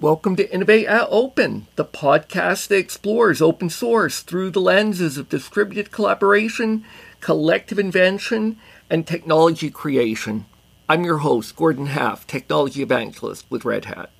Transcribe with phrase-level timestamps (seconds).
[0.00, 5.28] Welcome to Innovate at Open, the podcast that explores open source through the lenses of
[5.28, 6.86] distributed collaboration,
[7.20, 8.56] collective invention,
[8.88, 10.46] and technology creation.
[10.88, 14.10] I'm your host, Gordon Haff, Technology Evangelist with Red Hat.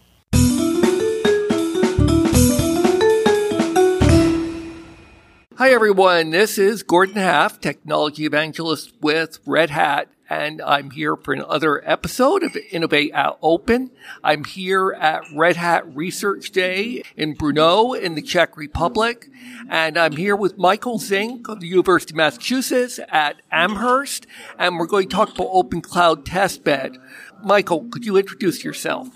[5.56, 6.28] Hi, everyone.
[6.28, 12.44] This is Gordon Haff, Technology Evangelist with Red Hat, and I'm here for another episode
[12.44, 13.90] of Innovate at Open.
[14.22, 19.28] I'm here at Red Hat Research Day in Brno in the Czech Republic,
[19.69, 24.86] and I'm here with Michael Zink of the University of Massachusetts at Amherst, and we're
[24.86, 26.97] going to talk about Open Cloud Testbed.
[27.42, 29.08] Michael, could you introduce yourself?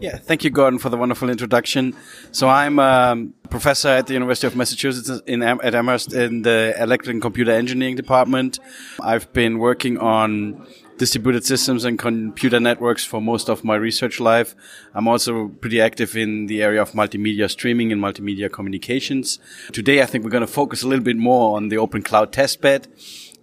[0.00, 1.96] Yeah, thank you, Gordon, for the wonderful introduction.
[2.30, 3.16] So I'm a
[3.50, 7.96] professor at the University of Massachusetts in at Amherst in the Electrical and Computer Engineering
[7.96, 8.60] department.
[9.02, 10.64] I've been working on
[10.98, 14.54] distributed systems and computer networks for most of my research life.
[14.94, 19.40] I'm also pretty active in the area of multimedia streaming and multimedia communications.
[19.72, 22.32] Today, I think we're going to focus a little bit more on the open cloud
[22.32, 22.86] testbed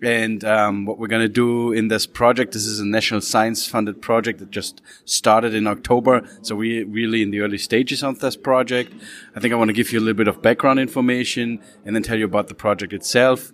[0.05, 3.65] and um, what we're going to do in this project, this is a national science
[3.65, 6.29] funded project that just started in October.
[6.43, 8.93] So we're really in the early stages of this project.
[9.35, 12.03] I think I want to give you a little bit of background information and then
[12.03, 13.51] tell you about the project itself.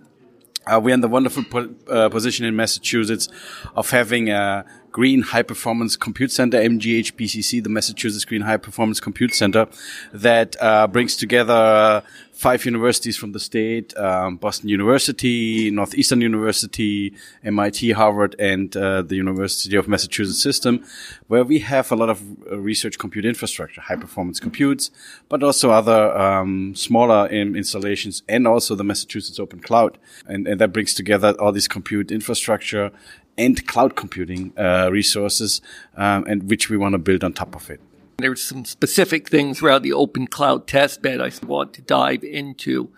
[0.67, 3.29] Uh, we're in the wonderful po- uh, position in Massachusetts
[3.73, 9.33] of having a Green High Performance Compute Center, MGHPCC, the Massachusetts Green High Performance Compute
[9.33, 9.67] Center,
[10.13, 12.03] that uh, brings together
[12.33, 19.15] five universities from the state: um, Boston University, Northeastern University, MIT, Harvard, and uh, the
[19.15, 20.83] University of Massachusetts system,
[21.27, 24.91] where we have a lot of uh, research compute infrastructure, high performance computes,
[25.29, 30.59] but also other um, smaller in installations, and also the Massachusetts Open Cloud, and, and
[30.59, 32.91] that brings together all this compute infrastructure
[33.37, 35.61] and cloud computing uh, resources,
[35.95, 37.79] um, and which we want to build on top of it.
[38.17, 42.91] There There's some specific things around the open cloud testbed I want to dive into,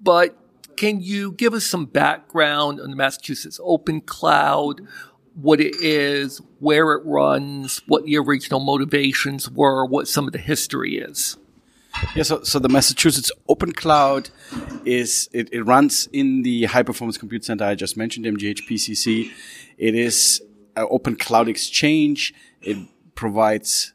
[0.00, 0.36] but
[0.76, 4.86] can you give us some background on the Massachusetts Open Cloud?
[5.34, 10.38] What it is, where it runs, what the original motivations were, what some of the
[10.38, 11.38] history is.
[12.14, 14.30] Yeah, so, so the Massachusetts Open Cloud
[14.84, 19.30] is it, it runs in the High Performance Compute Center I just mentioned, MGHPCC.
[19.78, 20.42] It is
[20.76, 22.34] an open cloud exchange.
[22.62, 22.76] It
[23.14, 23.92] provides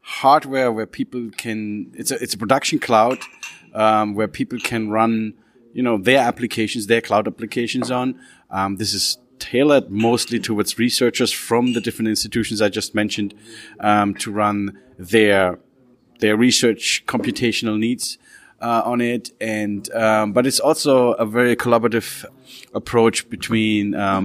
[0.00, 1.92] hardware where people can.
[1.94, 3.18] It's a it's a production cloud
[3.74, 5.34] um, where people can run,
[5.72, 8.20] you know, their applications, their cloud applications on.
[8.50, 13.34] Um, this is tailored mostly towards researchers from the different institutions I just mentioned
[13.80, 15.58] um, to run their
[16.24, 18.16] their research computational needs
[18.62, 19.24] uh, on it.
[19.42, 22.24] And um, but it's also a very collaborative
[22.72, 24.24] approach between um,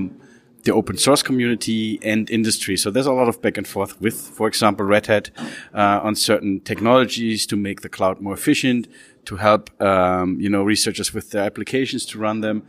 [0.64, 2.78] the open source community and industry.
[2.78, 5.30] So there's a lot of back and forth with, for example, Red Hat
[5.74, 8.88] uh, on certain technologies to make the cloud more efficient,
[9.26, 12.64] to help um, you know researchers with their applications to run them.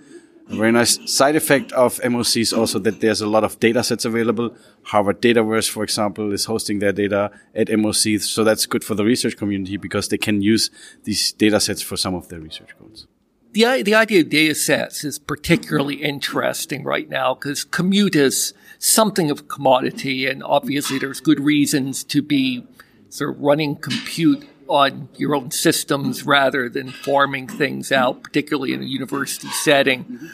[0.50, 3.84] A very nice side effect of MOC is also that there's a lot of data
[3.84, 4.52] sets available.
[4.82, 8.20] Harvard Dataverse, for example, is hosting their data at MOC.
[8.20, 10.68] So that's good for the research community because they can use
[11.04, 13.06] these data sets for some of their research goals.
[13.52, 19.30] The, the idea of data sets is particularly interesting right now because commute is something
[19.30, 22.66] of a commodity and obviously there's good reasons to be
[23.08, 28.82] sort of running compute on your own systems rather than farming things out, particularly in
[28.82, 30.30] a university setting.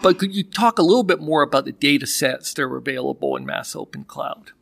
[0.00, 3.36] But could you talk a little bit more about the data sets that are available
[3.36, 4.52] in Mass Open Cloud?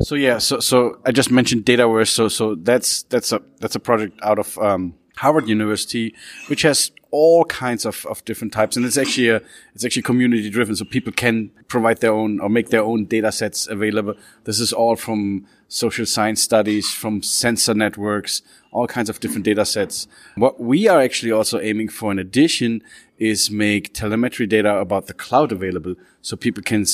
[0.00, 2.08] So yeah, so so I just mentioned Dataverse.
[2.08, 6.14] So so that's that's a that's a project out of um, Harvard University,
[6.48, 8.76] which has all kinds of, of different types.
[8.76, 9.40] And it's actually a,
[9.74, 10.74] it's actually community driven.
[10.74, 14.14] So people can provide their own or make their own data sets available.
[14.44, 19.64] This is all from social science studies, from sensor networks, all kinds of different data
[19.64, 20.08] sets.
[20.36, 22.82] What we are actually also aiming for in addition
[23.18, 26.84] is make telemetry data about the cloud available so people can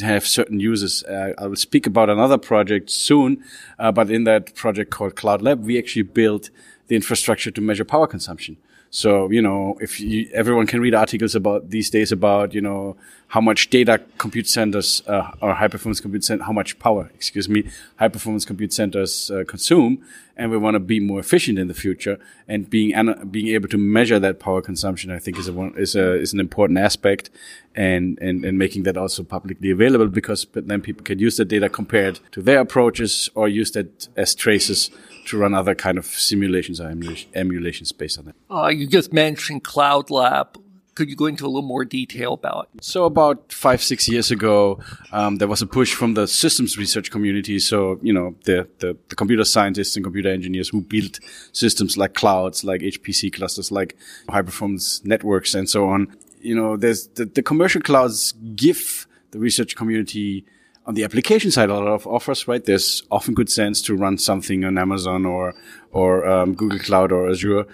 [0.00, 1.04] have certain uses.
[1.04, 3.44] Uh, I will speak about another project soon,
[3.78, 6.50] uh, but in that project called Cloud Lab, we actually built
[6.88, 8.56] the infrastructure to measure power consumption.
[8.90, 12.96] So, you know, if you, everyone can read articles about these days about, you know,
[13.28, 17.50] how much data compute centers, uh, or high performance compute centers, how much power, excuse
[17.50, 20.02] me, high performance compute centers uh, consume.
[20.38, 22.94] And we want to be more efficient in the future and being,
[23.30, 26.40] being able to measure that power consumption, I think is a, is a, is an
[26.40, 27.28] important aspect
[27.74, 31.68] and, and, and making that also publicly available because then people can use the data
[31.68, 34.90] compared to their approaches or use that as traces
[35.28, 36.88] to run other kind of simulations or
[37.34, 38.34] emulations based on that.
[38.50, 40.58] Uh, you just mentioned Cloud Lab.
[40.94, 42.68] Could you go into a little more detail about?
[42.74, 42.82] it?
[42.82, 44.80] So about five, six years ago,
[45.12, 47.60] um, there was a push from the systems research community.
[47.60, 51.20] So, you know, the, the, the, computer scientists and computer engineers who build
[51.52, 53.96] systems like clouds, like HPC clusters, like
[54.28, 56.16] high performance networks and so on.
[56.40, 60.44] You know, there's the, the commercial clouds give the research community
[60.88, 62.64] on the application side a lot of offers, right?
[62.64, 65.54] There's often good sense to run something on Amazon or,
[65.92, 67.66] or um, Google Cloud or Azure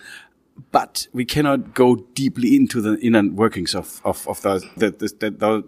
[0.70, 4.98] but we cannot go deeply into the inner workings of, of, of that, that,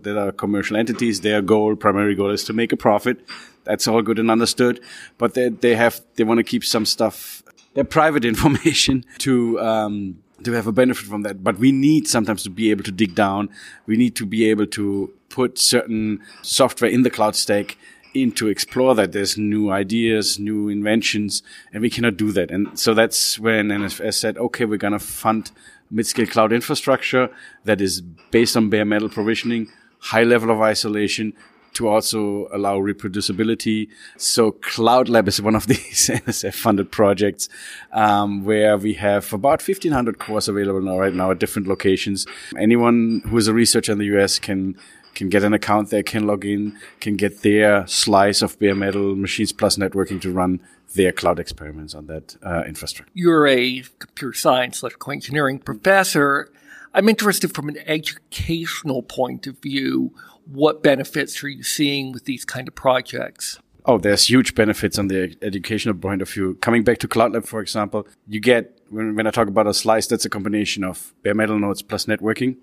[0.03, 1.21] that are commercial entities.
[1.21, 3.27] Their goal, primary goal is to make a profit.
[3.65, 4.81] That's all good and understood.
[5.19, 7.43] But they, they have, they want to keep some stuff,
[7.75, 11.43] their private information to, um, to have a benefit from that.
[11.43, 13.49] But we need sometimes to be able to dig down.
[13.87, 17.77] We need to be able to put certain software in the cloud stack
[18.15, 19.13] in to explore that.
[19.13, 21.43] There's new ideas, new inventions,
[21.73, 22.51] and we cannot do that.
[22.51, 25.51] And so that's when NSF said, okay, we're going to fund
[25.91, 27.31] mid-scale cloud infrastructure
[27.65, 28.01] that is
[28.31, 29.69] based on bare metal provisioning,
[29.99, 31.33] high level of isolation,
[31.77, 33.89] to also allow reproducibility.
[34.17, 37.49] So Cloud Lab is one of these NSF funded projects
[37.93, 42.27] um, where we have about 1500 cores available now, right now at different locations.
[42.57, 44.77] Anyone who is a researcher in the US can
[45.17, 49.17] can get an account there, can log in, can get their slice of bare metal
[49.17, 50.61] machines plus networking to run
[50.95, 53.11] their cloud experiments on that uh, infrastructure.
[53.15, 56.53] You're a computer science, electrical engineering professor.
[56.95, 60.13] I'm interested from an educational point of view.
[60.45, 63.59] What benefits are you seeing with these kind of projects?
[63.87, 66.55] Oh, there's huge benefits on the educational point of view.
[66.61, 69.75] Coming back to Cloud Lab, for example, you get, when, when I talk about a
[69.75, 72.57] slice, that's a combination of bare metal nodes plus networking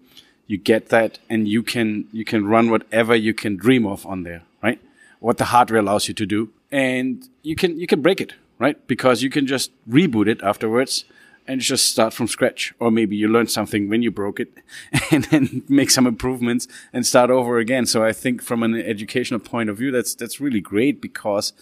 [0.48, 4.24] you get that and you can you can run whatever you can dream of on
[4.24, 4.80] there right?
[5.19, 6.50] What the hardware allows you to do.
[6.72, 8.88] And you can you can break it right?
[8.88, 11.06] Because you can just reboot it afterwards
[11.45, 12.74] and just start from scratch.
[12.80, 14.54] Or maybe you learned something when you broke it
[15.12, 17.86] and then make some improvements and start over again.
[17.86, 21.54] So i think from an educational point of view that's that's really great because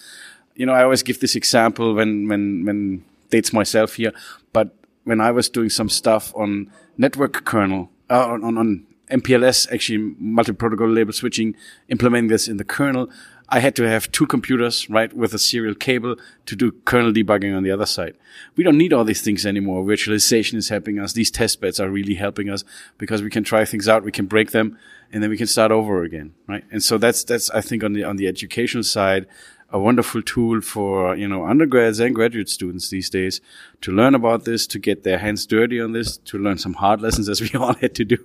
[0.56, 4.14] you know i always give this example when when when dates myself here
[4.54, 4.76] but
[5.06, 10.90] when i was doing some stuff on network kernel uh, on, on MPLS, actually multi-protocol
[10.90, 11.56] label switching,
[11.90, 13.10] implementing this in the kernel,
[13.54, 16.16] I had to have two computers, right, with a serial cable
[16.46, 18.16] to do kernel debugging on the other side.
[18.56, 19.84] We don't need all these things anymore.
[19.84, 21.12] Virtualization is helping us.
[21.12, 22.64] These test beds are really helping us
[22.98, 24.78] because we can try things out, we can break them,
[25.12, 26.64] and then we can start over again, right?
[26.72, 29.28] And so that's, that's, I think on the, on the educational side,
[29.72, 33.42] a wonderful tool for, you know, undergrads and graduate students these days
[33.82, 37.02] to learn about this, to get their hands dirty on this, to learn some hard
[37.06, 38.18] lessons as we all had to do,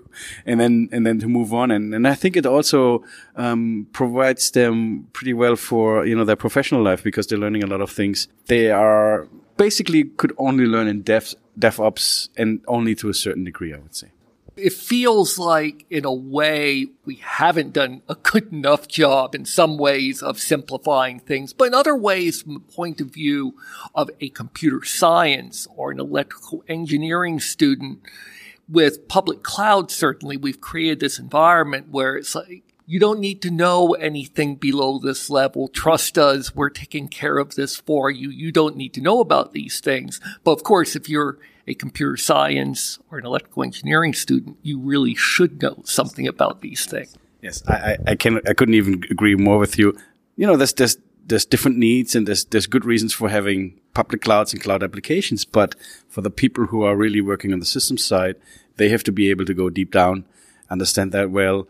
[0.45, 1.71] and then, and then to move on.
[1.71, 3.05] And, and I think it also,
[3.37, 7.69] um, provides them pretty well for, you know, their professional life because they're learning a
[7.69, 8.29] lot of things.
[8.47, 13.73] They are basically could only learn in dev, DevOps and only to a certain degree,
[13.73, 14.09] I would say
[14.57, 19.77] it feels like, in a way, we haven't done a good enough job in some
[19.77, 23.55] ways of simplifying things, but in other ways, from the point of view
[23.95, 28.01] of a computer science or an electrical engineering student,
[28.69, 33.51] with public cloud, certainly we've created this environment where it's like, you don't need to
[33.51, 35.69] know anything below this level.
[35.69, 36.55] Trust us.
[36.55, 38.31] We're taking care of this for you.
[38.31, 40.21] You don't need to know about these things.
[40.45, 45.17] But of course, if you're a computer science or an electrical engineering student, you really
[45.17, 47.17] should know something about these things.
[47.43, 49.97] Yes, I, I can I couldn't even agree more with you.
[50.37, 50.97] You know, there's there's
[51.27, 55.45] there's different needs and there's there's good reasons for having public clouds and cloud applications,
[55.45, 55.75] but
[56.09, 58.37] for the people who are really working on the system side,
[58.77, 60.25] they have to be able to go deep down,
[60.71, 61.67] understand that well,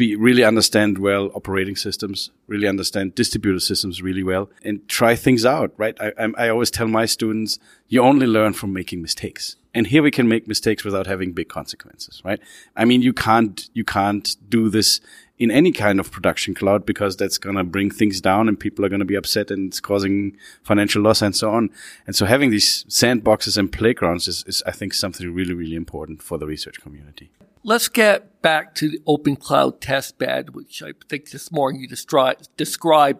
[0.00, 5.44] be really understand well operating systems, really understand distributed systems really well, and try things
[5.44, 5.72] out.
[5.76, 5.96] Right?
[6.00, 10.02] I, I, I always tell my students, you only learn from making mistakes, and here
[10.02, 12.22] we can make mistakes without having big consequences.
[12.24, 12.40] Right?
[12.76, 15.00] I mean, you can't you can't do this
[15.40, 18.84] in any kind of production cloud because that's going to bring things down and people
[18.84, 21.70] are going to be upset and it's causing financial loss and so on.
[22.06, 26.22] And so having these sandboxes and playgrounds is, is I think, something really, really important
[26.22, 27.30] for the research community.
[27.62, 31.88] Let's get back to the Open Cloud test bed, which I think this morning you
[31.88, 32.48] described,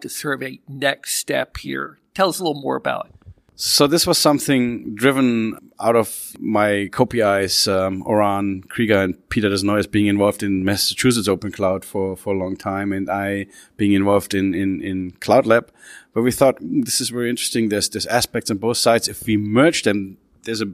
[0.05, 1.97] as a next step here.
[2.13, 3.20] Tell us a little more about it.
[3.63, 9.89] So this was something driven out of my co-PIs, um, Orran Krieger and Peter Desnoyers
[9.89, 13.45] being involved in Massachusetts Open Cloud for, for a long time and I
[13.77, 15.71] being involved in, in, in Cloud Lab,
[16.13, 17.69] where we thought mm, this is very interesting.
[17.69, 19.07] There's, there's aspects on both sides.
[19.07, 20.71] If we merge them, there's a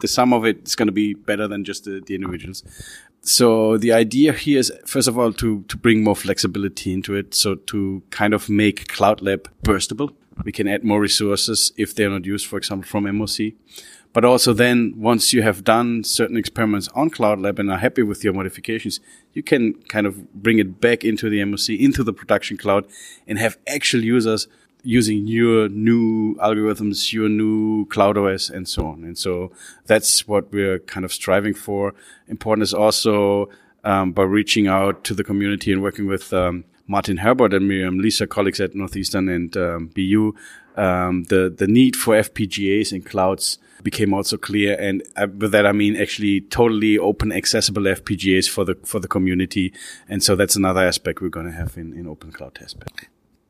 [0.00, 2.64] the sum of it is going to be better than just the, the individuals.
[3.20, 7.32] So the idea here is, first of all, to, to bring more flexibility into it.
[7.32, 10.12] So to kind of make Cloud Lab burstable.
[10.42, 13.54] We can add more resources if they're not used, for example, from MOC.
[14.12, 18.02] But also then once you have done certain experiments on Cloud Lab and are happy
[18.02, 19.00] with your modifications,
[19.32, 22.86] you can kind of bring it back into the MOC, into the production cloud
[23.26, 24.46] and have actual users
[24.84, 29.02] using your new algorithms, your new cloud OS and so on.
[29.02, 29.50] And so
[29.86, 31.94] that's what we're kind of striving for.
[32.28, 33.48] Important is also
[33.82, 37.98] um, by reaching out to the community and working with um, Martin Herbordt and Miriam
[37.98, 40.34] Leeser, colleagues at Northeastern and um, BU,
[40.76, 44.76] um, the the need for FPGAs in clouds became also clear.
[44.78, 49.08] And uh, with that, I mean actually totally open, accessible FPGAs for the for the
[49.08, 49.72] community.
[50.08, 53.06] And so that's another aspect we're going to have in, in Open Cloud Testbed.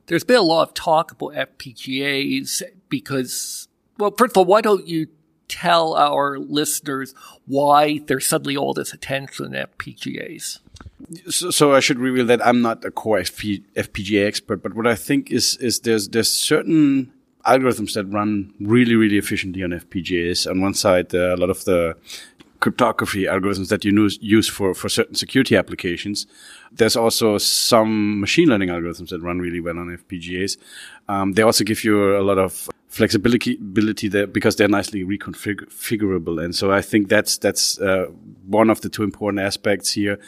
[0.07, 4.87] There's been a lot of talk about FPGAs because, well, first of all, why don't
[4.87, 5.07] you
[5.47, 7.15] tell our listeners
[7.45, 10.59] why there's suddenly all this attention on FPGAs?
[11.29, 14.87] So, so, I should reveal that I'm not a core FP, FPGA expert, but what
[14.87, 17.11] I think is is there's there's certain
[17.45, 20.49] algorithms that run really really efficiently on FPGAs.
[20.49, 21.95] On one side, uh, a lot of the
[22.59, 26.25] cryptography algorithms that you use, for for certain security applications.
[26.71, 30.57] There's also some machine learning algorithms that run really well on FPGAs.
[31.07, 36.55] Um, they also give you a lot of flexibility there because they're nicely reconfigurable, and
[36.55, 38.07] so I think that's that's uh,
[38.47, 40.19] one of the two important aspects here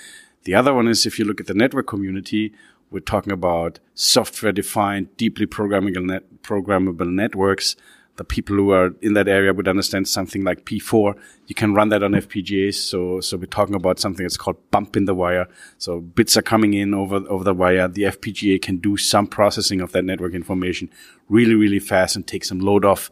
[0.47, 2.53] the other one is if you look at the network community,
[2.89, 7.75] we're talking about software defined, deeply programmable, net, programmable networks.
[8.15, 11.19] The people who are in that area would understand something like P4.
[11.47, 12.75] You can run that on FPGAs.
[12.75, 15.49] So, so we're talking about something that's called bump in the wire.
[15.79, 17.89] So bits are coming in over, over the wire.
[17.89, 20.89] The FPGA can do some processing of that network information
[21.27, 23.11] really, really fast and take some load off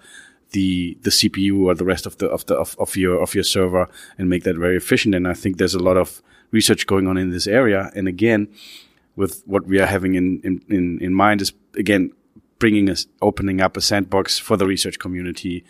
[0.51, 3.44] the the CPU or the rest of the of the of, of your of your
[3.44, 5.13] server and make that very efficient.
[5.13, 6.22] And I think there's a lot of
[6.56, 7.92] research going on in this area.
[7.96, 8.48] And again,
[9.16, 12.12] with what we are having in, in, in, in mind is again,
[12.58, 15.64] bringing us, opening up a sandbox for the research community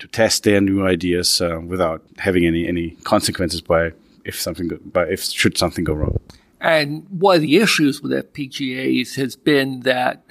[0.00, 3.92] to test their new ideas uh, without having any, any consequences by
[4.24, 6.18] if something, by if should something go wrong.
[6.60, 10.23] And one of the issues with FPGAs has been that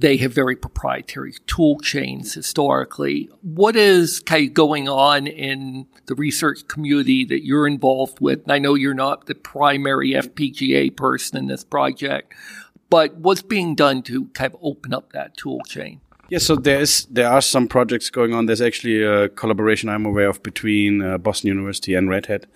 [0.00, 3.28] they have very proprietary tool chains historically.
[3.42, 8.42] What is kind of going on in the research community that you're involved with?
[8.42, 12.32] And I know you're not the primary FPGA person in this project,
[12.88, 16.00] but what's being done to kind of open up that tool chain?
[16.30, 18.46] Yeah, so there's there are some projects going on.
[18.46, 22.46] There's actually a collaboration I'm aware of between uh, Boston University and Red Hat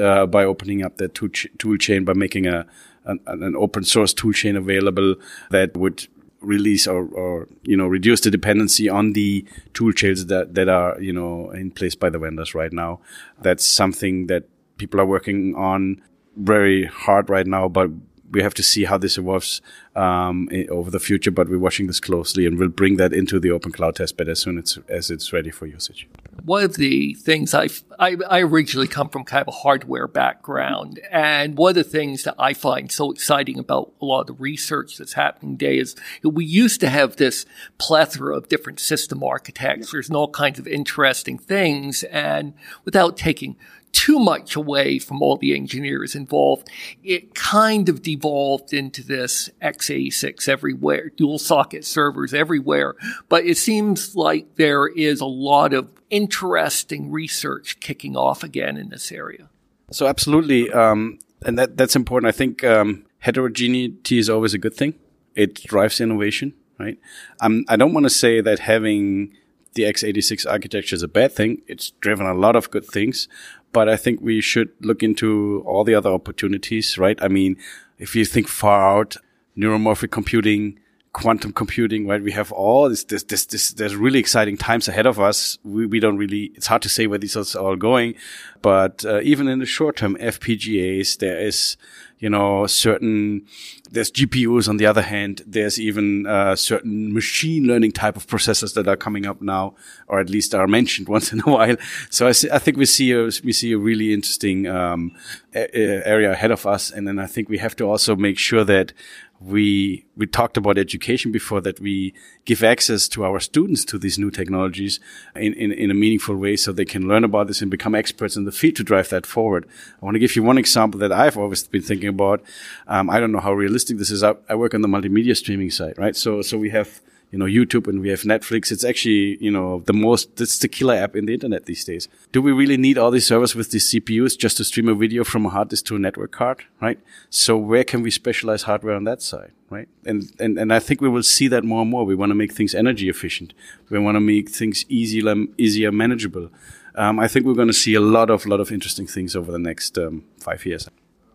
[0.00, 2.66] uh, by opening up the tool, ch- tool chain by making a
[3.04, 5.14] an, an, open source tool chain available
[5.50, 6.08] that would
[6.46, 11.00] release or, or you know reduce the dependency on the tool chains that that are
[11.00, 13.00] you know in place by the vendors right now.
[13.40, 14.44] That's something that
[14.78, 16.02] people are working on
[16.36, 17.90] very hard right now, but
[18.30, 19.60] we have to see how this evolves
[19.94, 21.30] um, over the future.
[21.30, 24.40] But we're watching this closely, and we'll bring that into the open cloud testbed as
[24.40, 26.08] soon as it's ready for usage.
[26.44, 31.00] One of the things I, I, I originally come from kind of a hardware background,
[31.10, 34.32] and one of the things that I find so exciting about a lot of the
[34.34, 37.46] research that's happening today is we used to have this
[37.78, 43.56] plethora of different system architectures and all kinds of interesting things, and without taking
[43.96, 46.68] too much away from all the engineers involved.
[47.02, 52.94] It kind of devolved into this x86 everywhere, dual socket servers everywhere.
[53.30, 58.90] But it seems like there is a lot of interesting research kicking off again in
[58.90, 59.48] this area.
[59.90, 60.70] So absolutely.
[60.70, 62.28] Um, and that, that's important.
[62.28, 64.92] I think, um, heterogeneity is always a good thing.
[65.34, 66.98] It drives innovation, right?
[67.40, 69.32] Um, I don't want to say that having
[69.76, 71.62] the x86 architecture is a bad thing.
[71.68, 73.28] It's driven a lot of good things,
[73.76, 77.18] but I think we should look into all the other opportunities, right?
[77.20, 77.58] I mean,
[77.98, 79.18] if you think far out,
[79.54, 80.78] neuromorphic computing,
[81.16, 82.22] quantum computing, right?
[82.22, 85.56] We have all this, this, this, this, there's really exciting times ahead of us.
[85.64, 88.16] We, we don't really, it's hard to say where these are all going,
[88.60, 91.78] but uh, even in the short term, FPGAs, there is,
[92.18, 93.46] you know, certain,
[93.90, 98.74] there's GPUs on the other hand, there's even uh, certain machine learning type of processors
[98.74, 99.74] that are coming up now,
[100.08, 101.76] or at least are mentioned once in a while.
[102.10, 105.12] So I, see, I think we see a, we see a really interesting um,
[105.54, 106.90] area ahead of us.
[106.90, 108.92] And then I think we have to also make sure that
[109.40, 112.14] we we talked about education before that we
[112.46, 114.98] give access to our students to these new technologies
[115.34, 118.36] in, in, in, a meaningful way so they can learn about this and become experts
[118.36, 119.66] in the field to drive that forward.
[120.00, 122.42] I want to give you one example that I've always been thinking about.
[122.88, 124.22] Um, I don't know how realistic this is.
[124.22, 126.16] I, I, work on the multimedia streaming side, right?
[126.16, 128.70] So so we have you know, YouTube and we have Netflix.
[128.70, 132.08] It's actually, you know, the most, it's the killer app in the internet these days.
[132.32, 135.24] Do we really need all these servers with these CPUs just to stream a video
[135.24, 137.00] from a hard disk to a network card, right?
[137.28, 139.88] So where can we specialize hardware on that side, right?
[140.04, 142.04] And, and, and I think we will see that more and more.
[142.04, 143.54] We want to make things energy efficient.
[143.90, 146.50] We want to make things easier, easier manageable.
[146.94, 149.50] Um, I think we're going to see a lot of, lot of interesting things over
[149.50, 150.88] the next um, five years.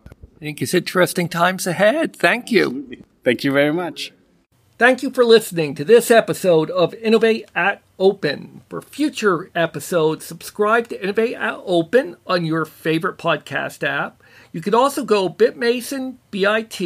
[0.06, 2.16] I think it's interesting times ahead.
[2.16, 2.64] Thank you.
[2.64, 3.04] Absolutely.
[3.22, 4.12] Thank you very much.
[4.82, 8.62] Thank you for listening to this episode of Innovate at Open.
[8.68, 14.20] For future episodes, subscribe to Innovate at Open on your favorite podcast app.
[14.50, 16.82] You could also go bitmason, B-I-T-M-A-S-O-N,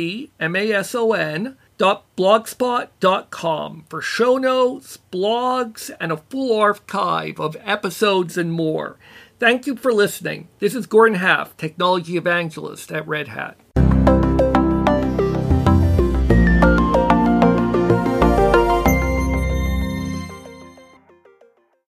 [1.79, 8.99] dot blogspot.com for show notes, blogs, and a full archive of episodes and more.
[9.38, 10.49] Thank you for listening.
[10.59, 13.57] This is Gordon Haff, Technology Evangelist at Red Hat.